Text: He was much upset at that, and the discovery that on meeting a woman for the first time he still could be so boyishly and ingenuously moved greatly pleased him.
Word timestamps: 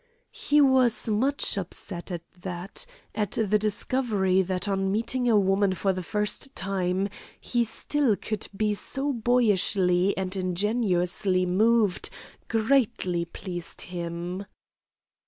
He 0.31 0.59
was 0.61 1.07
much 1.07 1.59
upset 1.59 2.09
at 2.11 2.23
that, 2.41 2.87
and 3.13 3.29
the 3.29 3.59
discovery 3.59 4.41
that 4.41 4.67
on 4.67 4.91
meeting 4.91 5.29
a 5.29 5.37
woman 5.37 5.75
for 5.75 5.93
the 5.93 6.01
first 6.01 6.55
time 6.55 7.07
he 7.39 7.63
still 7.63 8.15
could 8.15 8.47
be 8.57 8.73
so 8.73 9.13
boyishly 9.13 10.17
and 10.17 10.35
ingenuously 10.35 11.45
moved 11.45 12.09
greatly 12.47 13.25
pleased 13.25 13.81
him. 13.83 14.45